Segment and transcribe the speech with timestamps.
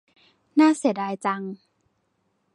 [0.59, 1.41] น่าเสียดายจัง